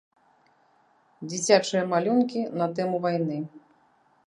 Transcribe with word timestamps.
Дзіцячыя 1.33 1.83
малюнкі 1.93 2.41
на 2.61 2.69
тэму 2.79 3.05
вайны. 3.07 3.39